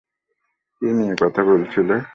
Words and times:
কী 0.81 0.87
নিয়ে 0.91 1.15
কথা 1.21 1.41
বলছিলে? 1.43 1.95